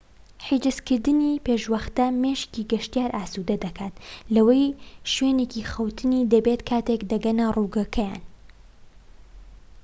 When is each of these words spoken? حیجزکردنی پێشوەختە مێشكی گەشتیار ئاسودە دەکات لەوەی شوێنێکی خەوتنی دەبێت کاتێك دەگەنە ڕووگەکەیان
حیجزکردنی 0.47 1.41
پێشوەختە 1.45 2.05
مێشكی 2.21 2.67
گەشتیار 2.71 3.11
ئاسودە 3.17 3.55
دەکات 3.65 3.95
لەوەی 4.35 4.65
شوێنێکی 5.13 5.67
خەوتنی 5.73 6.27
دەبێت 6.33 6.61
کاتێك 6.69 7.01
دەگەنە 7.11 7.45
ڕووگەکەیان 7.55 8.21